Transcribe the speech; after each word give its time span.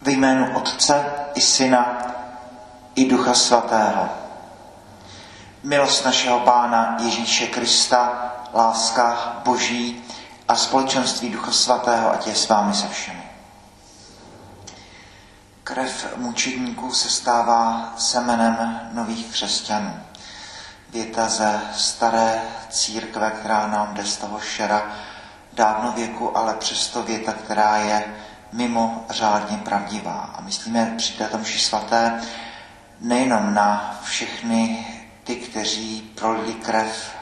Ve 0.00 0.12
jménu 0.12 0.56
Otce 0.56 1.04
i 1.34 1.40
Syna 1.40 2.06
i 2.94 3.04
Ducha 3.04 3.34
Svatého. 3.34 4.08
Milost 5.62 6.04
našeho 6.04 6.40
Pána 6.40 6.96
Ježíše 7.00 7.46
Krista, 7.46 8.32
láska 8.54 9.36
Boží 9.44 10.04
a 10.48 10.56
společenství 10.56 11.28
Ducha 11.28 11.52
Svatého, 11.52 12.12
ať 12.12 12.26
je 12.26 12.34
s 12.34 12.48
vámi 12.48 12.74
se 12.74 12.88
všemi. 12.88 13.22
Krev 15.64 16.16
mučedníků 16.16 16.92
se 16.92 17.08
stává 17.08 17.92
semenem 17.96 18.80
nových 18.92 19.26
křesťanů. 19.26 20.00
Věta 20.90 21.28
ze 21.28 21.60
staré 21.74 22.42
církve, 22.70 23.30
která 23.30 23.66
nám 23.66 23.94
jde 23.94 24.04
z 24.04 24.16
toho 24.16 24.40
šera 24.40 24.82
dávno 25.52 25.92
věku, 25.92 26.38
ale 26.38 26.54
přesto 26.54 27.02
věta, 27.02 27.32
která 27.32 27.76
je 27.76 28.14
mimo 28.52 29.06
řádně 29.10 29.56
pravdivá. 29.56 30.30
A 30.36 30.40
myslíme 30.40 30.94
při 30.96 31.12
této 31.12 31.38
mši 31.38 31.58
svaté 31.58 32.20
nejenom 33.00 33.54
na 33.54 33.98
všechny 34.02 34.86
ty, 35.24 35.36
kteří 35.36 36.12
prolili 36.14 36.54
krev 36.54 37.14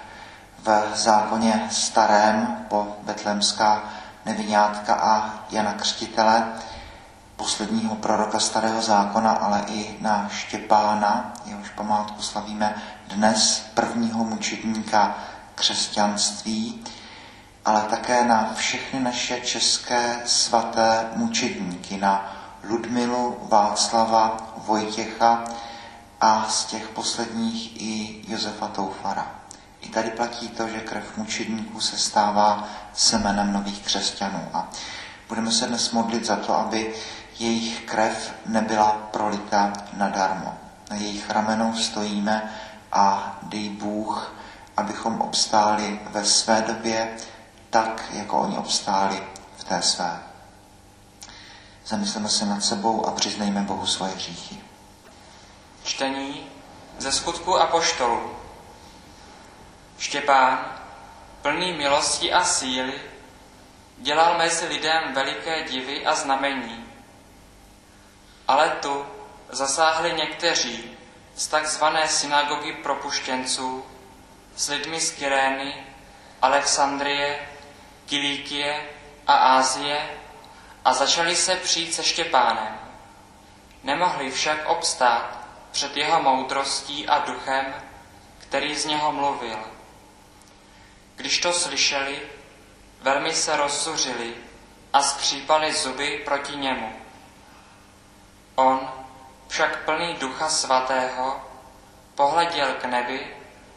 v 0.59 0.97
zákoně 0.97 1.69
starém 1.71 2.65
po 2.69 2.97
betlemská 3.03 3.83
nevinátka 4.25 4.95
a 4.95 5.35
Jana 5.51 5.73
Křtitele, 5.73 6.47
posledního 7.37 7.95
proroka 7.95 8.41
starého 8.41 8.83
zákona, 8.83 9.31
ale 9.31 9.65
i 9.69 9.97
na 10.01 10.29
Štěpána, 10.29 11.33
jehož 11.45 11.69
památku 11.71 12.23
slavíme 12.23 12.75
dnes, 13.09 13.67
prvního 13.75 14.25
mučedníka 14.25 15.15
křesťanství, 15.55 16.85
ale 17.67 17.83
také 17.83 18.25
na 18.25 18.55
všechny 18.55 19.01
naše 19.01 19.41
české 19.41 20.23
svaté 20.25 21.11
mučedníky, 21.15 21.97
na 21.97 22.33
Ludmilu, 22.65 23.39
Václava, 23.43 24.37
Vojtěcha 24.57 25.45
a 26.21 26.47
z 26.49 26.65
těch 26.65 26.89
posledních 26.89 27.83
i 27.83 28.23
Josefa 28.29 28.69
Toufara. 28.69 29.27
I 29.81 29.89
tady 29.89 30.11
platí 30.11 30.49
to, 30.49 30.69
že 30.69 30.81
krev 30.81 31.17
mučedníků 31.17 31.81
se 31.81 31.99
stává 31.99 32.69
semenem 32.93 33.53
nových 33.53 33.81
křesťanů. 33.81 34.49
A 34.53 34.69
budeme 35.29 35.53
se 35.53 35.67
dnes 35.67 35.91
modlit 35.91 36.27
za 36.27 36.37
to, 36.37 36.55
aby 36.55 36.95
jejich 37.39 37.81
krev 37.81 38.35
nebyla 38.47 39.09
prolita 39.11 39.73
nadarmo. 39.97 40.55
Na 40.91 40.97
jejich 40.97 41.31
ramenou 41.31 41.75
stojíme 41.75 42.53
a 42.93 43.37
dej 43.43 43.69
Bůh, 43.69 44.35
abychom 44.77 45.21
obstáli 45.21 46.01
ve 46.11 46.25
své 46.25 46.63
době 46.63 47.17
tak, 47.71 48.05
jako 48.13 48.39
oni 48.39 48.59
obstáli 48.59 49.23
v 49.57 49.65
té 49.65 49.83
své. 49.83 50.23
Zamysleme 51.87 52.29
se 52.29 52.47
nad 52.47 52.61
sebou 52.61 53.07
a 53.07 53.11
přiznejme 53.11 53.61
Bohu 53.61 53.87
svoje 53.87 54.13
hříchy. 54.13 54.61
Čtení 55.85 56.47
ze 56.99 57.13
skutku 57.13 57.57
a 57.57 57.67
poštolu. 57.67 58.37
Štěpán, 59.99 60.79
plný 61.43 61.73
milosti 61.73 62.33
a 62.33 62.45
síly, 62.45 63.01
dělal 63.99 64.39
mezi 64.39 64.67
lidem 64.67 65.15
veliké 65.15 65.65
divy 65.65 66.07
a 66.07 66.15
znamení. 66.15 66.85
Ale 68.49 68.71
tu 68.71 69.07
zasáhli 69.51 70.13
někteří 70.13 70.91
z 71.37 71.47
takzvané 71.47 72.09
synagogy 72.09 72.73
propuštěnců, 72.73 73.85
s 74.57 74.69
lidmi 74.69 75.01
z 75.01 75.11
Kyrény, 75.11 75.87
Alexandrie, 76.43 77.49
Kilíkie 78.07 78.89
a 79.27 79.35
Ázie 79.35 80.09
a 80.85 80.95
začali 80.95 81.37
se 81.37 81.57
přijít 81.57 81.95
se 81.95 82.05
Štěpánem. 82.05 82.79
Nemohli 83.83 84.31
však 84.31 84.69
obstát 84.69 85.39
před 85.71 85.97
jeho 85.97 86.23
moudrostí 86.23 87.09
a 87.09 87.19
duchem, 87.19 87.75
který 88.39 88.75
z 88.75 88.85
něho 88.85 89.13
mluvil. 89.13 89.59
Když 91.17 91.41
to 91.41 91.53
slyšeli, 91.53 92.23
velmi 93.01 93.33
se 93.33 93.57
rozzuřili 93.57 94.35
a 94.93 95.03
skřípali 95.03 95.73
zuby 95.75 96.23
proti 96.25 96.57
němu. 96.57 96.93
On, 98.55 98.91
však 99.49 99.85
plný 99.85 100.15
ducha 100.15 100.49
svatého, 100.49 101.41
pohleděl 102.15 102.75
k 102.81 102.85
nebi 102.85 103.37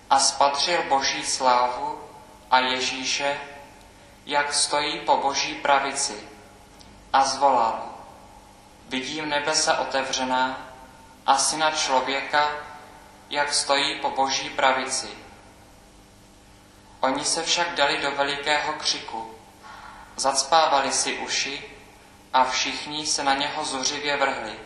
a 0.10 0.20
spatřil 0.20 0.84
boží 0.84 1.26
slávu 1.26 2.02
a 2.52 2.60
Ježíše, 2.60 3.40
jak 4.30 4.54
stojí 4.54 5.00
po 5.00 5.18
boží 5.18 5.56
pravici 5.56 6.30
a 7.14 7.26
zvolal. 7.26 7.90
Vidím 8.90 9.30
nebesa 9.30 9.80
otevřená 9.80 10.58
a 11.26 11.38
syna 11.38 11.72
člověka, 11.72 12.52
jak 13.30 13.54
stojí 13.54 13.96
po 14.00 14.10
boží 14.10 14.50
pravici. 14.50 15.10
Oni 17.00 17.26
se 17.26 17.44
však 17.44 17.76
dali 17.76 17.98
do 17.98 18.12
velikého 18.12 18.74
křiku, 18.74 19.36
zacpávali 20.16 20.92
si 20.92 21.18
uši 21.18 21.76
a 22.34 22.46
všichni 22.46 23.08
se 23.08 23.24
na 23.24 23.34
něho 23.34 23.66
zuřivě 23.66 24.18
vrhli. 24.18 24.60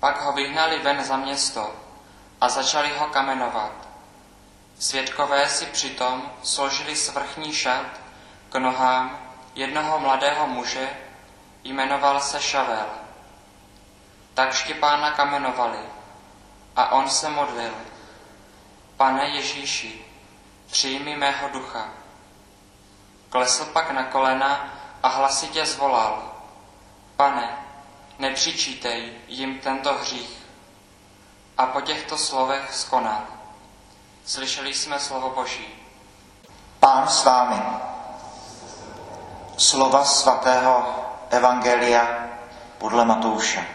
Pak 0.00 0.22
ho 0.22 0.32
vyhnali 0.32 0.78
ven 0.78 1.04
za 1.04 1.16
město 1.16 1.74
a 2.40 2.48
začali 2.48 2.92
ho 2.98 3.06
kamenovat. 3.06 3.93
Svědkové 4.78 5.48
si 5.48 5.66
přitom 5.66 6.30
složili 6.42 6.96
svrchní 6.96 7.52
šat 7.52 7.86
k 8.48 8.58
nohám 8.58 9.18
jednoho 9.54 9.98
mladého 9.98 10.46
muže, 10.46 10.90
jmenoval 11.64 12.20
se 12.20 12.40
Šavel. 12.40 12.86
Tak 14.34 14.54
Štěpána 14.54 15.10
kamenovali 15.10 15.78
a 16.76 16.92
on 16.92 17.10
se 17.10 17.30
modlil. 17.30 17.74
Pane 18.96 19.28
Ježíši, 19.28 20.04
přijmi 20.66 21.16
mého 21.16 21.48
ducha. 21.48 21.88
Klesl 23.30 23.64
pak 23.64 23.90
na 23.90 24.04
kolena 24.04 24.74
a 25.02 25.08
hlasitě 25.08 25.66
zvolal. 25.66 26.32
Pane, 27.16 27.56
nepřičítej 28.18 29.12
jim 29.28 29.58
tento 29.58 29.94
hřích. 29.94 30.38
A 31.58 31.66
po 31.66 31.80
těchto 31.80 32.18
slovech 32.18 32.74
skonal. 32.74 33.43
Slyšeli 34.26 34.74
jsme 34.74 35.00
slovo 35.00 35.30
Boží. 35.30 35.66
Pán 36.80 37.08
s 37.08 37.24
vámi. 37.24 37.62
Slova 39.56 40.04
svatého 40.04 40.84
Evangelia 41.30 42.28
podle 42.78 43.04
Matouše. 43.04 43.66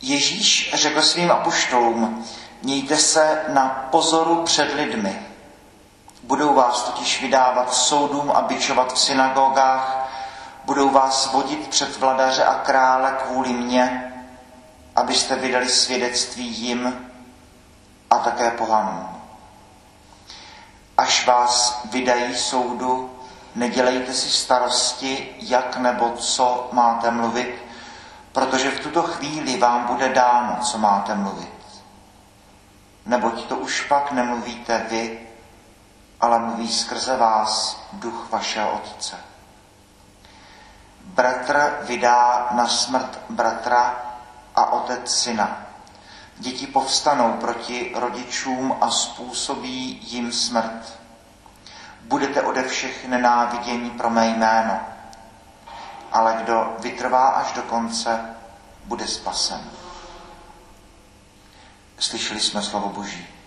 Ježíš 0.00 0.70
řekl 0.74 1.02
svým 1.02 1.30
apoštolům, 1.30 2.26
mějte 2.62 2.96
se 2.96 3.44
na 3.48 3.88
pozoru 3.90 4.42
před 4.42 4.74
lidmi. 4.74 5.26
Budou 6.22 6.54
vás 6.54 6.82
totiž 6.82 7.20
vydávat 7.20 7.74
soudům 7.74 8.30
a 8.30 8.42
bičovat 8.42 8.92
v 8.92 8.98
synagogách, 8.98 10.07
budou 10.68 10.90
vás 10.90 11.32
vodit 11.32 11.68
před 11.68 11.96
vladaře 11.96 12.44
a 12.44 12.54
krále 12.54 13.16
kvůli 13.24 13.52
mně, 13.52 14.12
abyste 14.96 15.36
vydali 15.36 15.68
svědectví 15.68 16.46
jim 16.46 17.10
a 18.10 18.18
také 18.18 18.50
pohanům. 18.50 19.08
Až 20.98 21.26
vás 21.26 21.80
vydají 21.84 22.34
soudu, 22.34 23.18
nedělejte 23.54 24.12
si 24.12 24.30
starosti, 24.30 25.36
jak 25.40 25.76
nebo 25.76 26.10
co 26.10 26.68
máte 26.72 27.10
mluvit, 27.10 27.64
protože 28.32 28.70
v 28.70 28.80
tuto 28.80 29.02
chvíli 29.02 29.56
vám 29.56 29.86
bude 29.86 30.08
dáno, 30.08 30.56
co 30.62 30.78
máte 30.78 31.14
mluvit. 31.14 31.82
Neboť 33.06 33.44
to 33.44 33.56
už 33.56 33.80
pak 33.80 34.12
nemluvíte 34.12 34.86
vy, 34.90 35.20
ale 36.20 36.38
mluví 36.38 36.72
skrze 36.72 37.16
vás 37.16 37.80
duch 37.92 38.28
vašeho 38.30 38.72
Otce. 38.72 39.27
Bratr 41.18 41.78
vydá 41.82 42.48
na 42.50 42.68
smrt 42.68 43.18
bratra 43.28 44.02
a 44.56 44.72
otec 44.72 45.10
syna. 45.14 45.66
Děti 46.38 46.66
povstanou 46.66 47.32
proti 47.32 47.92
rodičům 47.96 48.76
a 48.80 48.90
způsobí 48.90 49.98
jim 50.02 50.32
smrt. 50.32 50.98
Budete 52.00 52.42
ode 52.42 52.62
všech 52.62 53.08
nenávidění 53.08 53.90
pro 53.90 54.10
mé 54.10 54.28
jméno, 54.28 54.80
ale 56.12 56.38
kdo 56.42 56.76
vytrvá 56.78 57.28
až 57.28 57.52
do 57.52 57.62
konce, 57.62 58.36
bude 58.84 59.06
spasen. 59.06 59.70
Slyšeli 61.98 62.40
jsme 62.40 62.62
slovo 62.62 62.88
Boží. 62.88 63.37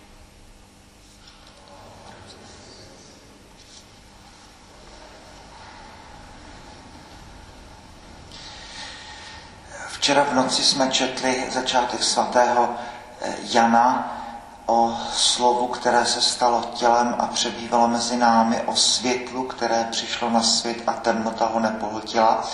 Včera 9.92 10.24
v 10.24 10.34
noci 10.34 10.64
jsme 10.64 10.90
četli 10.90 11.50
začátek 11.50 12.02
svatého 12.02 12.74
eh, 13.20 13.34
Jana 13.42 14.18
o 14.66 14.98
slovu, 15.12 15.66
které 15.66 16.06
se 16.06 16.22
stalo 16.22 16.70
tělem 16.74 17.14
a 17.18 17.26
přebývalo 17.26 17.88
mezi 17.88 18.16
námi, 18.16 18.60
o 18.60 18.76
světlu, 18.76 19.44
které 19.44 19.88
přišlo 19.90 20.30
na 20.30 20.42
svět 20.42 20.82
a 20.86 20.92
temnota 20.92 21.46
ho 21.46 21.60
nepohltila. 21.60 22.44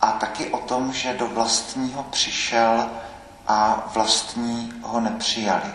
A 0.00 0.12
taky 0.12 0.50
o 0.50 0.58
tom, 0.58 0.92
že 0.92 1.14
do 1.14 1.26
vlastního 1.26 2.02
přišel 2.02 2.90
a 3.46 3.84
vlastní 3.94 4.72
ho 4.82 5.00
nepřijali. 5.00 5.74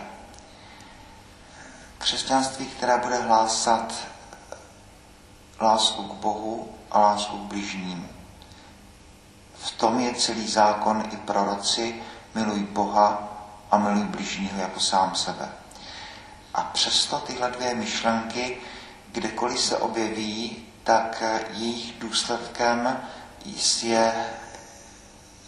Křesťanství, 1.98 2.66
které 2.66 2.98
bude 2.98 3.16
hlásat 3.16 3.94
lásku 5.60 6.02
k 6.02 6.12
Bohu 6.12 6.68
a 6.90 6.98
lásku 7.00 7.38
k 7.38 7.42
bližnímu. 7.42 8.17
V 9.60 9.70
tom 9.70 10.00
je 10.00 10.14
celý 10.14 10.48
zákon 10.48 11.04
i 11.12 11.16
proroci, 11.16 12.02
miluj 12.34 12.60
Boha 12.60 13.28
a 13.70 13.78
miluj 13.78 14.04
bližního 14.04 14.60
jako 14.60 14.80
sám 14.80 15.14
sebe. 15.14 15.48
A 16.54 16.62
přesto 16.62 17.18
tyhle 17.18 17.50
dvě 17.50 17.74
myšlenky, 17.74 18.60
kdekoliv 19.12 19.60
se 19.60 19.76
objeví, 19.76 20.66
tak 20.84 21.22
jejich 21.50 21.98
důsledkem 21.98 22.98
je, 23.82 24.12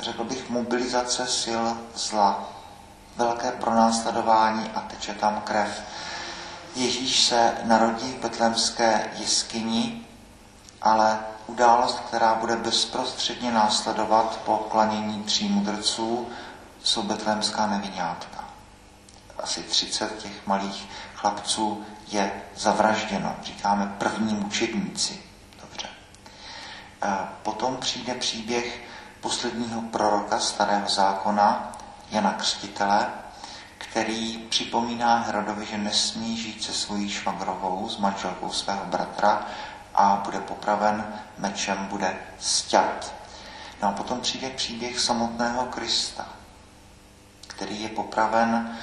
řekl 0.01 0.25
bych, 0.25 0.51
mobilizace 0.51 1.27
sil 1.41 1.63
zla, 1.95 2.49
velké 3.17 3.51
pronásledování 3.51 4.71
a 4.75 4.81
teče 4.81 5.15
tam 5.15 5.43
krev. 5.45 5.83
Ježíš 6.75 7.27
se 7.27 7.55
narodí 7.65 8.13
v 8.13 8.23
betlémské 8.23 9.11
jeskyni, 9.17 10.07
ale 10.83 11.19
událost, 11.47 12.01
která 12.01 12.35
bude 12.35 12.57
bezprostředně 12.57 13.51
následovat 13.51 14.41
po 14.45 14.57
klanění 14.57 15.23
tří 15.23 15.49
mudrců, 15.49 16.29
jsou 16.83 17.03
betlémská 17.03 17.67
nevinátka. 17.67 18.45
Asi 19.39 19.63
30 19.63 20.19
těch 20.19 20.47
malých 20.47 20.89
chlapců 21.15 21.85
je 22.09 22.43
zavražděno. 22.57 23.37
Říkáme 23.43 23.95
první 23.99 24.35
mučedníci. 24.35 25.23
Dobře. 25.63 25.89
Potom 27.43 27.77
přijde 27.77 28.15
příběh 28.15 28.83
posledního 29.21 29.83
proroka 29.83 30.39
starého 30.39 30.89
zákona, 30.89 31.73
Jana 32.11 32.33
Křtitele, 32.33 33.07
který 33.79 34.39
připomíná 34.39 35.19
Herodovi, 35.19 35.67
že 35.67 35.79
nesmí 35.79 36.37
žít 36.37 36.65
se 36.65 36.73
svojí 36.73 37.11
švagrovou, 37.11 37.89
s 37.89 37.99
manželkou 37.99 38.53
svého 38.53 38.85
bratra 38.85 39.47
a 39.95 40.23
bude 40.25 40.41
popraven 40.41 41.15
mečem, 41.39 41.87
bude 41.87 42.17
stět. 42.39 43.15
No 43.83 43.89
a 43.89 43.93
potom 43.93 44.21
přijde 44.21 44.51
příběh 44.51 45.01
samotného 45.01 45.63
Krista, 45.63 46.27
který 47.47 47.83
je 47.83 47.89
popraven 47.89 48.79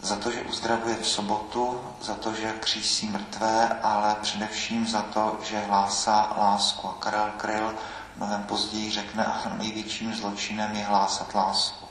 za 0.00 0.16
to, 0.16 0.30
že 0.30 0.42
uzdravuje 0.42 0.96
v 0.96 1.08
sobotu, 1.08 1.80
za 2.00 2.14
to, 2.14 2.34
že 2.34 2.52
křísí 2.60 3.08
mrtvé, 3.08 3.78
ale 3.82 4.16
především 4.22 4.86
za 4.86 5.02
to, 5.02 5.38
že 5.42 5.60
hlásá 5.60 6.32
lásku. 6.38 6.88
A 6.88 6.96
Karel 6.98 7.30
Kryl 7.36 7.74
mnohem 8.16 8.42
později 8.42 8.90
řekne, 8.90 9.24
a 9.24 9.54
největším 9.58 10.14
zločinem 10.14 10.76
je 10.76 10.84
hlásat 10.84 11.34
lásku. 11.34 11.86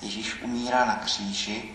Ježíš 0.00 0.42
umírá 0.42 0.84
na 0.84 0.94
kříži 0.94 1.74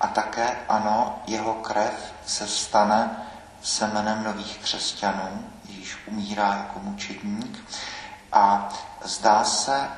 a 0.00 0.06
také 0.06 0.58
ano, 0.68 1.22
jeho 1.26 1.54
krev 1.54 2.14
se 2.26 2.48
stane 2.48 3.26
semenem 3.62 4.24
nových 4.24 4.58
křesťanů. 4.58 5.44
Ježíš 5.68 5.98
umírá 6.06 6.54
jako 6.54 6.78
mučedník 6.78 7.68
a 8.32 8.68
zdá 9.04 9.44
se 9.44 9.88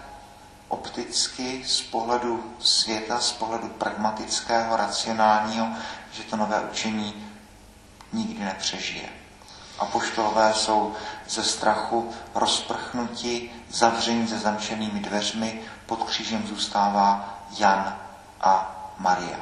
opticky 0.68 1.64
z 1.66 1.80
pohledu 1.80 2.54
světa, 2.60 3.20
z 3.20 3.32
pohledu 3.32 3.68
pragmatického, 3.68 4.76
racionálního, 4.76 5.68
že 6.12 6.22
to 6.22 6.36
nové 6.36 6.60
učení 6.60 7.26
nikdy 8.12 8.44
nepřežije. 8.44 9.08
A 9.78 9.84
poštolové 9.84 10.54
jsou 10.54 10.94
ze 11.28 11.44
strachu 11.44 12.12
rozprchnuti, 12.34 13.50
zavření 13.70 14.28
se 14.28 14.38
zamčenými 14.38 15.00
dveřmi, 15.00 15.60
pod 15.86 16.04
křížem 16.04 16.46
zůstává 16.46 17.38
Jan 17.58 17.96
a 18.40 18.76
Maria. 18.98 19.38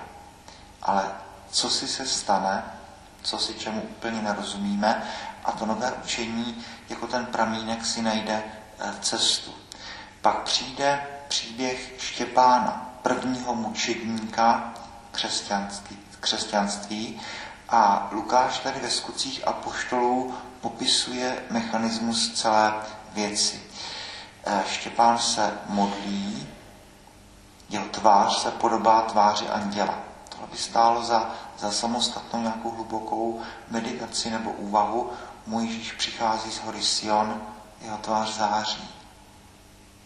Ale 0.83 1.11
co 1.51 1.71
si 1.71 1.89
se 1.89 2.07
stane, 2.07 2.65
co 3.23 3.39
si 3.39 3.55
čemu 3.55 3.83
úplně 3.83 4.23
nerozumíme, 4.23 5.03
a 5.45 5.53
to 5.53 5.67
nové 5.67 5.93
učení 5.93 6.65
jako 6.89 7.07
ten 7.07 7.27
pramínek 7.27 7.87
si 7.87 8.03
najde 8.03 8.43
eh, 8.79 8.93
cestu. 9.01 9.55
Pak 10.21 10.43
přijde 10.43 11.07
příběh 11.29 11.95
Štěpána, 11.99 12.95
prvního 13.03 13.55
mučedníka 13.55 14.75
křesťanství, 15.13 15.99
křesťanství 16.21 17.21
a 17.69 18.09
Lukáš 18.13 18.59
tady 18.59 18.81
ve 18.81 18.91
skutcích 18.91 19.49
apoštolů 19.49 20.35
popisuje 20.61 21.43
mechanismus 21.51 22.33
celé 22.33 22.75
věci. 23.15 23.63
Eh, 24.45 24.63
Štěpán 24.71 25.19
se 25.19 25.59
modlí, 25.67 26.49
jeho 27.71 27.87
tvář 27.87 28.39
se 28.43 28.51
podobá 28.51 29.01
tváři 29.01 29.49
anděla. 29.49 30.12
By 30.53 30.59
stálo 30.59 31.05
za, 31.05 31.31
za 31.59 31.73
samostatnou 31.73 32.41
nějakou 32.41 32.71
hlubokou 32.71 33.41
meditaci 33.71 34.31
nebo 34.31 34.51
úvahu. 34.51 35.11
Můj 35.47 35.67
Ježíš 35.67 35.93
přichází 35.93 36.51
z 36.51 36.61
hory 36.61 36.83
Sion, 36.83 37.43
jeho 37.81 37.97
tvář 37.97 38.37
září. 38.37 38.89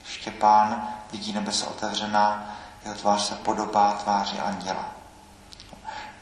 Štěpán 0.04 0.88
vidí 1.12 1.32
nebesa 1.32 1.66
otevřená, 1.66 2.56
jeho 2.84 2.96
tvář 2.96 3.22
se 3.22 3.34
podobá 3.34 3.92
tváři 3.92 4.38
anděla. 4.38 4.84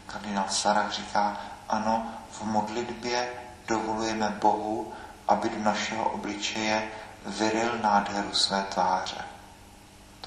Kardinál 0.06 0.49
Sarah 0.49 0.93
říká, 0.93 1.37
ano, 1.69 2.06
v 2.31 2.43
modlitbě 2.43 3.29
dovolujeme 3.69 4.29
Bohu, 4.41 4.93
aby 5.29 5.49
do 5.49 5.59
našeho 5.59 6.05
obličeje 6.05 6.88
vyril 7.27 7.79
nádheru 7.82 8.35
své 8.35 8.62
tváře. 8.62 9.33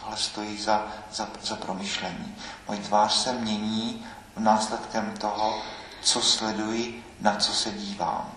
Tohle 0.07 0.23
stojí 0.23 0.57
za, 0.57 0.87
za, 1.11 1.27
za 1.41 1.55
promyšlení. 1.55 2.35
Moje 2.67 2.79
tvář 2.79 3.13
se 3.13 3.33
mění 3.33 4.05
následkem 4.37 5.17
toho, 5.17 5.61
co 6.01 6.21
sleduji, 6.21 7.03
na 7.21 7.35
co 7.35 7.53
se 7.53 7.71
dívám. 7.71 8.31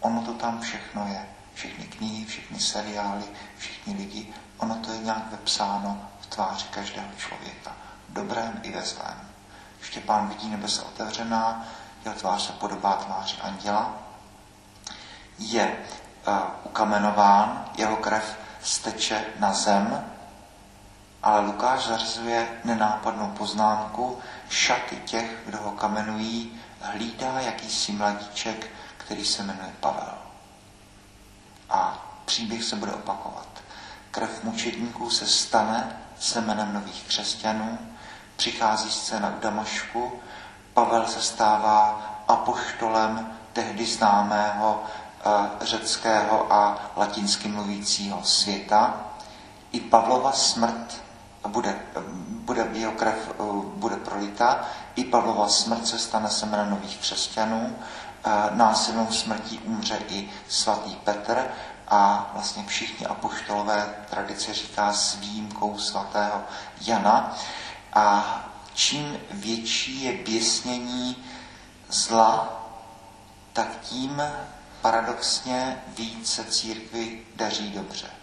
Ono 0.00 0.22
to 0.22 0.32
tam 0.32 0.60
všechno 0.60 1.06
je. 1.08 1.28
Všechny 1.54 1.84
knihy, 1.84 2.24
všechny 2.24 2.60
seriály, 2.60 3.24
všichni 3.58 3.94
lidi. 3.94 4.34
Ono 4.58 4.74
to 4.74 4.92
je 4.92 4.98
nějak 4.98 5.30
vepsáno 5.30 6.08
v 6.20 6.26
tváři 6.26 6.66
každého 6.70 7.08
člověka. 7.16 7.72
V 8.08 8.12
dobrém 8.12 8.60
i 8.62 8.72
ve 8.72 8.82
zlém. 8.82 9.28
Štěpán 9.80 10.28
vidí 10.28 10.48
nebesa 10.48 10.82
otevřená, 10.82 11.66
jeho 12.04 12.16
tvář 12.16 12.42
se 12.42 12.52
podobá 12.52 12.92
tváři 12.92 13.36
anděla. 13.40 13.94
Je 15.38 15.76
uh, 16.26 16.34
ukamenován, 16.64 17.70
jeho 17.76 17.96
krev 17.96 18.38
steče 18.62 19.24
na 19.38 19.52
zem, 19.52 20.04
ale 21.22 21.46
Lukáš 21.46 21.86
zařizuje 21.86 22.48
nenápadnou 22.64 23.26
poznámku, 23.26 24.18
šaty 24.48 24.96
těch, 24.96 25.42
kdo 25.46 25.58
ho 25.58 25.70
kamenují, 25.70 26.60
hlídá 26.80 27.40
jakýsi 27.40 27.92
mladíček, 27.92 28.70
který 28.96 29.24
se 29.24 29.42
jmenuje 29.42 29.74
Pavel. 29.80 30.14
A 31.70 32.06
příběh 32.24 32.64
se 32.64 32.76
bude 32.76 32.92
opakovat. 32.92 33.48
Krev 34.10 34.44
mučedníků 34.44 35.10
se 35.10 35.26
stane 35.26 35.96
semenem 36.18 36.74
nových 36.74 37.04
křesťanů, 37.08 37.78
přichází 38.36 38.90
scéna 38.90 39.34
u 39.36 39.40
Damašku, 39.40 40.12
Pavel 40.74 41.06
se 41.06 41.22
stává 41.22 42.02
apoštolem 42.28 43.38
tehdy 43.52 43.86
známého 43.86 44.84
e, 44.84 45.64
řeckého 45.64 46.52
a 46.52 46.78
latinsky 46.96 47.48
mluvícího 47.48 48.24
světa. 48.24 48.94
I 49.72 49.80
Pavlova 49.80 50.32
smrt 50.32 51.07
bude, 51.46 51.78
bude 52.30 52.68
jeho 52.72 52.92
krev 52.92 53.30
eh, 53.30 53.42
bude 53.74 53.96
prolita, 53.96 54.64
i 54.96 55.04
Pavlova 55.04 55.48
smrt 55.48 55.86
se 55.86 55.98
stane 55.98 56.30
semenem 56.30 56.70
nových 56.70 56.98
křesťanů, 56.98 57.76
eh, 58.24 58.30
násilnou 58.50 59.06
smrtí 59.12 59.58
umře 59.58 59.98
i 60.08 60.30
svatý 60.48 60.96
Petr 60.96 61.46
a 61.88 62.30
vlastně 62.34 62.64
všichni 62.66 63.06
apoštolové 63.06 63.94
tradice 64.10 64.54
říká 64.54 64.92
s 64.92 65.14
výjimkou 65.14 65.78
svatého 65.78 66.42
Jana. 66.80 67.36
A 67.92 68.44
čím 68.74 69.18
větší 69.30 70.02
je 70.02 70.12
běsnění 70.12 71.24
zla, 71.88 72.62
tak 73.52 73.68
tím 73.80 74.22
paradoxně 74.80 75.82
více 75.88 76.44
církvi 76.44 77.26
daří 77.36 77.70
dobře 77.70 78.17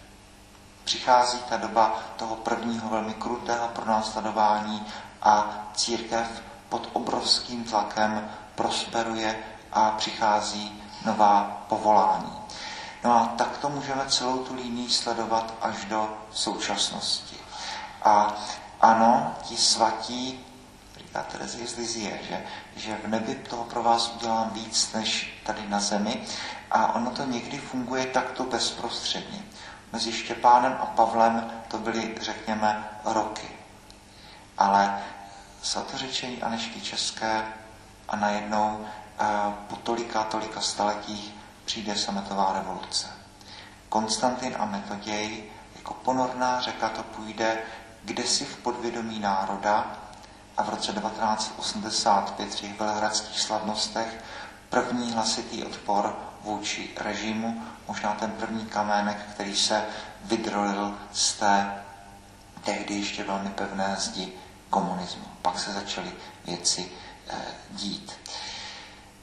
přichází 0.86 1.38
ta 1.48 1.56
doba 1.56 1.98
toho 2.16 2.36
prvního 2.36 2.88
velmi 2.88 3.14
krutého 3.14 3.68
pronásledování 3.68 4.86
a 5.22 5.64
církev 5.74 6.42
pod 6.68 6.88
obrovským 6.92 7.64
tlakem 7.64 8.30
prosperuje 8.54 9.38
a 9.72 9.90
přichází 9.90 10.82
nová 11.04 11.64
povolání. 11.68 12.32
No 13.04 13.12
a 13.16 13.26
takto 13.26 13.68
můžeme 13.68 14.04
celou 14.08 14.38
tu 14.38 14.54
línii 14.54 14.90
sledovat 14.90 15.54
až 15.60 15.84
do 15.84 16.18
současnosti. 16.32 17.36
A 18.02 18.36
ano, 18.80 19.34
ti 19.42 19.56
svatí, 19.56 20.44
říká 20.98 21.22
Terezie 21.22 21.66
z 21.66 21.76
Lizie, 21.76 22.20
že, 22.28 22.44
že 22.76 22.98
v 23.04 23.08
nebi 23.08 23.34
toho 23.34 23.64
pro 23.64 23.82
vás 23.82 24.12
udělám 24.16 24.50
víc 24.50 24.92
než 24.92 25.40
tady 25.46 25.68
na 25.68 25.80
zemi. 25.80 26.24
A 26.70 26.94
ono 26.94 27.10
to 27.10 27.24
někdy 27.24 27.58
funguje 27.58 28.06
takto 28.06 28.44
bezprostředně. 28.44 29.42
Mezi 29.96 30.12
Štěpánem 30.12 30.76
a 30.80 30.86
Pavlem 30.86 31.50
to 31.68 31.78
byly, 31.78 32.14
řekněme, 32.20 32.88
roky. 33.04 33.48
Ale 34.58 35.02
svatořečení 35.62 36.42
Anešky 36.42 36.80
České 36.80 37.44
a 38.08 38.16
najednou 38.16 38.86
eh, 39.20 39.24
po 39.68 39.76
tolika, 39.76 40.24
tolika 40.24 40.60
staletích 40.60 41.34
přijde 41.64 41.96
sametová 41.96 42.52
revoluce. 42.52 43.06
Konstantin 43.88 44.54
a 44.58 44.64
Metoděj 44.64 45.44
jako 45.76 45.94
ponorná 45.94 46.60
řeka 46.60 46.88
to 46.88 47.02
půjde 47.02 47.58
kdesi 48.04 48.44
v 48.44 48.56
podvědomí 48.56 49.20
národa 49.20 49.96
a 50.56 50.62
v 50.62 50.68
roce 50.68 50.92
1985 50.92 52.48
v 52.48 52.54
těch 52.54 52.78
velehradských 52.78 53.40
slavnostech 53.40 54.24
první 54.68 55.12
hlasitý 55.12 55.64
odpor 55.64 56.25
vůči 56.46 56.90
režimu, 56.96 57.62
možná 57.88 58.14
ten 58.14 58.30
první 58.30 58.66
kamének, 58.66 59.16
který 59.34 59.56
se 59.56 59.84
vydrolil 60.24 60.98
z 61.12 61.32
té 61.32 61.82
tehdy 62.64 62.94
ještě 62.94 63.24
velmi 63.24 63.50
pevné 63.50 63.96
zdi 63.98 64.32
komunismu. 64.70 65.24
Pak 65.42 65.58
se 65.58 65.72
začaly 65.72 66.12
věci 66.44 66.88
eh, 67.28 67.34
dít. 67.70 68.12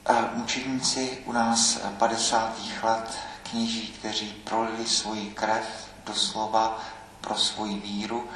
Eh, 0.08 0.14
mučedníci 0.34 1.18
u 1.24 1.32
nás 1.32 1.78
50. 1.98 2.52
let, 2.82 3.18
kněží, 3.42 3.86
kteří 3.88 4.26
prolili 4.26 4.86
svoji 4.86 5.30
krev 5.30 5.88
doslova 6.06 6.80
pro 7.20 7.34
svoji 7.34 7.78
víru. 7.78 8.28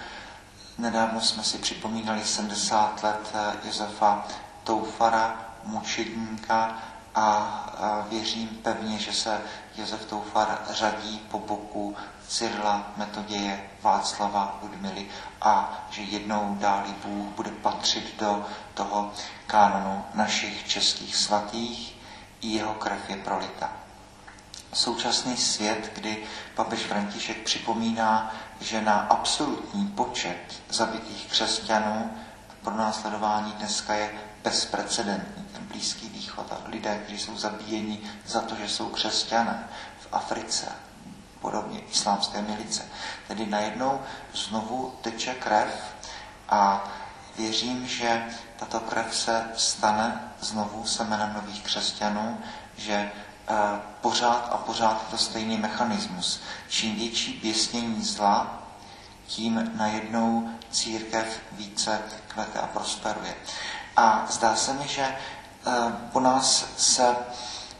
Nedávno 0.79 1.21
jsme 1.21 1.45
si 1.45 1.59
připomínali 1.59 2.25
70 2.25 3.03
let 3.03 3.35
eh, 3.35 3.67
Josefa 3.67 4.27
Toufara, 4.65 5.49
mučedníka, 5.65 6.79
a 7.19 8.05
věřím 8.11 8.49
pevně, 8.49 8.99
že 8.99 9.13
se 9.13 9.41
Josef 9.77 10.05
Toufar 10.05 10.59
řadí 10.71 11.19
po 11.31 11.39
boku 11.39 11.97
Cyrila, 12.29 12.93
Metoděje, 12.97 13.71
Václava, 13.83 14.59
Ludmily 14.63 15.07
a 15.41 15.81
že 15.91 16.03
jednou 16.03 16.57
dáli 16.61 16.95
Bůh 17.05 17.27
bude 17.27 17.51
patřit 17.51 18.15
do 18.21 18.47
toho 18.75 19.13
kánonu 19.47 20.05
našich 20.15 20.69
českých 20.69 21.17
svatých 21.17 21.97
i 22.41 22.49
jeho 22.49 22.75
krev 22.75 23.11
je 23.11 23.17
prolita. 23.17 23.73
Současný 24.73 25.37
svět, 25.37 25.93
kdy 25.95 26.25
papež 26.55 26.81
František 26.81 27.43
připomíná, 27.43 28.35
že 28.61 28.81
na 28.81 28.95
absolutní 28.95 29.87
počet 29.87 30.63
zabitých 30.69 31.27
křesťanů 31.31 32.11
pro 32.63 32.77
následování 32.77 33.53
dneska 33.53 33.95
je 33.95 34.11
bezprecedentní. 34.45 35.48
Blízký 35.69 36.09
východ 36.09 36.53
a 36.53 36.69
lidé, 36.69 36.99
kteří 36.99 37.19
jsou 37.19 37.39
zabíjeni 37.39 38.01
za 38.27 38.41
to, 38.41 38.55
že 38.55 38.69
jsou 38.69 38.89
křesťané 38.89 39.69
v 40.01 40.09
Africe, 40.13 40.67
podobně 41.41 41.81
islámské 41.81 42.43
milice. 42.43 42.87
Tedy 43.29 43.47
najednou 43.47 44.01
znovu 44.35 44.95
teče 45.03 45.35
krev 45.35 45.95
a 46.49 46.85
věřím, 47.39 47.87
že 47.87 48.25
tato 48.57 48.81
krev 48.81 49.17
se 49.17 49.51
stane 49.57 50.33
znovu 50.41 50.87
semenem 50.87 51.33
nových 51.35 51.63
křesťanů, 51.63 52.39
že 52.77 52.95
eh, 52.95 53.55
pořád 54.01 54.49
a 54.53 54.57
pořád 54.57 55.09
to 55.11 55.19
stejný 55.19 55.57
mechanismus. 55.57 56.41
Čím 56.69 56.97
větší 56.97 57.41
běsnění 57.43 58.05
zla, 58.05 58.63
tím 59.27 59.71
najednou 59.75 60.51
církev 60.71 61.41
více 61.53 62.03
kvete 62.29 62.59
a 62.59 62.67
prosperuje. 62.67 63.35
A 63.97 64.27
zdá 64.31 64.57
se 64.57 64.73
mi, 64.73 64.89
že 64.89 65.17
po 66.13 66.21
nás 66.21 66.67
se 66.77 67.17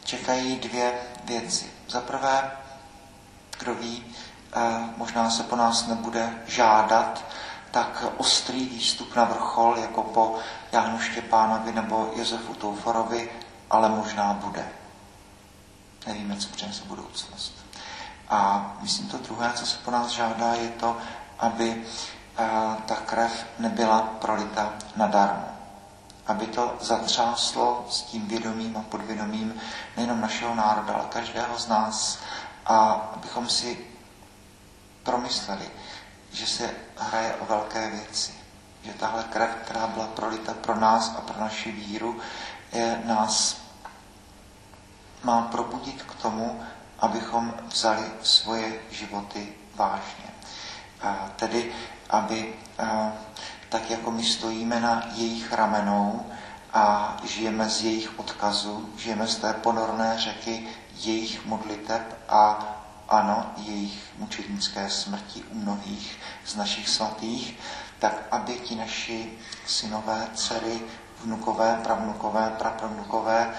čekají 0.03 0.59
dvě 0.59 0.93
věci. 1.23 1.73
Za 1.89 2.01
prvé, 2.01 2.51
kdo 3.59 3.75
ví, 3.75 4.05
eh, 4.53 4.59
možná 4.97 5.29
se 5.29 5.43
po 5.43 5.55
nás 5.55 5.87
nebude 5.87 6.33
žádat 6.47 7.25
tak 7.71 8.05
ostrý 8.17 8.65
výstup 8.65 9.15
na 9.15 9.23
vrchol, 9.23 9.77
jako 9.77 10.03
po 10.03 10.35
Jánu 10.71 10.99
Štěpánovi 10.99 11.71
nebo 11.71 12.11
Josefu 12.15 12.53
Touforovi, 12.53 13.31
ale 13.69 13.89
možná 13.89 14.33
bude. 14.33 14.67
Nevíme, 16.07 16.37
co 16.37 16.49
přinese 16.49 16.83
budoucnost. 16.85 17.53
A 18.29 18.71
myslím, 18.81 19.07
to 19.07 19.17
druhé, 19.17 19.53
co 19.53 19.65
se 19.65 19.77
po 19.77 19.91
nás 19.91 20.07
žádá, 20.07 20.53
je 20.53 20.69
to, 20.69 20.97
aby 21.39 21.85
eh, 22.37 22.47
ta 22.85 22.95
krev 22.95 23.45
nebyla 23.59 24.01
prolita 24.01 24.73
nadarmo 24.95 25.58
aby 26.29 26.47
to 26.47 26.77
zatřáslo 26.81 27.85
s 27.89 28.01
tím 28.01 28.27
vědomím 28.27 28.77
a 28.77 28.81
podvědomím 28.81 29.53
nejenom 29.97 30.21
našeho 30.21 30.55
národa, 30.55 30.93
ale 30.93 31.05
každého 31.09 31.59
z 31.59 31.67
nás 31.67 32.19
a 32.65 32.77
abychom 33.15 33.49
si 33.49 33.77
promysleli, 35.03 35.69
že 36.31 36.47
se 36.47 36.69
hraje 36.97 37.35
o 37.35 37.45
velké 37.45 37.89
věci. 37.89 38.33
Že 38.83 38.93
tahle 38.93 39.23
krev, 39.23 39.49
která 39.63 39.87
byla 39.87 40.07
prolita 40.07 40.53
pro 40.53 40.75
nás 40.79 41.15
a 41.17 41.21
pro 41.21 41.39
naši 41.41 41.71
víru, 41.71 42.19
je, 42.71 43.01
nás 43.05 43.57
má 45.23 45.41
probudit 45.41 46.01
k 46.03 46.15
tomu, 46.15 46.63
abychom 46.99 47.53
vzali 47.67 48.11
svoje 48.23 48.79
životy 48.91 49.53
vážně. 49.75 50.29
A 51.01 51.29
tedy, 51.35 51.71
aby 52.09 52.53
a, 52.77 53.11
tak 53.69 53.89
jako 53.89 54.11
my 54.11 54.23
stojíme 54.23 54.79
na 54.79 55.03
jejich 55.15 55.53
ramenou 55.53 56.25
a 56.73 57.17
žijeme 57.23 57.69
z 57.69 57.83
jejich 57.83 58.19
odkazu, 58.19 58.89
žijeme 58.97 59.27
z 59.27 59.35
té 59.35 59.53
ponorné 59.53 60.15
řeky 60.17 60.67
jejich 60.93 61.45
modliteb 61.45 62.17
a 62.29 62.65
ano, 63.09 63.51
jejich 63.57 64.03
mučednické 64.17 64.89
smrti 64.89 65.43
u 65.43 65.55
mnohých 65.55 66.17
z 66.45 66.55
našich 66.55 66.89
svatých, 66.89 67.59
tak 67.99 68.13
aby 68.31 68.53
ti 68.53 68.75
naši 68.75 69.33
synové, 69.65 70.27
dcery, 70.33 70.81
vnukové, 71.23 71.79
pravnukové, 71.83 72.53
prapravnukové 72.57 73.53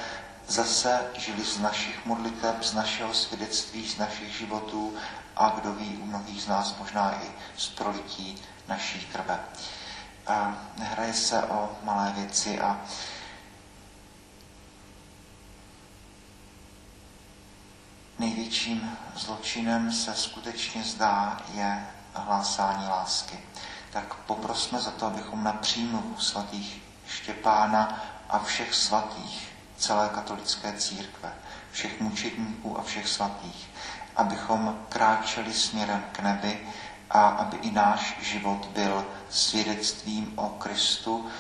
zase 0.48 1.00
žili 1.18 1.44
z 1.44 1.58
našich 1.58 2.06
modliteb, 2.06 2.62
z 2.62 2.74
našeho 2.74 3.14
svědectví, 3.14 3.88
z 3.88 3.98
našich 3.98 4.38
životů 4.38 4.94
a 5.36 5.48
kdo 5.60 5.72
ví, 5.72 5.98
u 6.02 6.06
mnohých 6.06 6.42
z 6.42 6.48
nás 6.48 6.78
možná 6.78 7.14
i 7.22 7.30
z 7.56 7.68
prolití 7.68 8.42
naší 8.68 9.06
krve 9.06 9.40
a 10.26 10.54
nehraje 10.78 11.14
se 11.14 11.42
o 11.42 11.70
malé 11.82 12.12
věci 12.16 12.60
a 12.60 12.80
největším 18.18 18.98
zločinem 19.16 19.92
se 19.92 20.14
skutečně 20.14 20.82
zdá 20.82 21.40
je 21.54 21.86
hlásání 22.14 22.88
lásky. 22.88 23.40
Tak 23.92 24.14
poprosme 24.14 24.80
za 24.80 24.90
to, 24.90 25.06
abychom 25.06 25.44
na 25.44 25.52
přímluvu 25.52 26.16
svatých 26.18 26.82
Štěpána 27.06 28.02
a 28.28 28.38
všech 28.38 28.74
svatých 28.74 29.52
celé 29.76 30.08
katolické 30.08 30.72
církve, 30.72 31.32
všech 31.72 32.00
mučedníků 32.00 32.78
a 32.78 32.82
všech 32.82 33.08
svatých, 33.08 33.70
abychom 34.16 34.78
kráčeli 34.88 35.52
směrem 35.52 36.04
k 36.12 36.20
nebi, 36.20 36.68
a 37.10 37.28
aby 37.28 37.56
i 37.56 37.70
náš 37.70 38.16
život 38.22 38.66
byl 38.66 39.06
svědectvím 39.30 40.32
o 40.36 40.48
Kristu, 40.48 41.30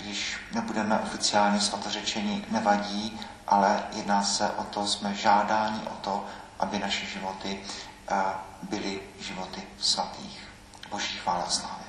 když 0.00 0.36
nebudeme 0.54 0.98
oficiálně 0.98 1.60
svatořečeni, 1.60 2.44
nevadí, 2.50 3.20
ale 3.46 3.82
jedná 3.92 4.22
se 4.22 4.50
o 4.50 4.64
to, 4.64 4.86
jsme 4.86 5.14
žádáni 5.14 5.80
o 5.82 5.94
to, 5.94 6.24
aby 6.58 6.78
naše 6.78 7.06
životy 7.06 7.60
eh, 8.10 8.22
byly 8.62 9.00
životy 9.20 9.62
svatých. 9.78 10.48
Boží 10.90 11.18
chvála 11.18 11.50
slávy. 11.50 11.87